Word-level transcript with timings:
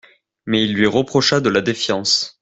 Mais 0.47 0.63
il 0.63 0.73
lui 0.73 0.87
reprocha 0.87 1.41
de 1.41 1.49
la 1.49 1.61
défiance. 1.61 2.39